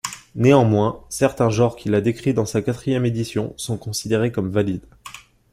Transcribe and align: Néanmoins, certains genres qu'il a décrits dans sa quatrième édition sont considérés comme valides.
Néanmoins, 0.33 1.03
certains 1.09 1.51
genres 1.51 1.75
qu'il 1.75 1.93
a 1.93 2.01
décrits 2.01 2.33
dans 2.33 2.47
sa 2.47 2.63
quatrième 2.63 3.05
édition 3.05 3.53
sont 3.55 3.77
considérés 3.77 4.31
comme 4.31 4.49
valides. 4.49 4.87